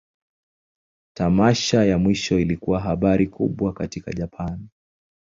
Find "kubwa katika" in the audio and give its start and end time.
3.27-4.13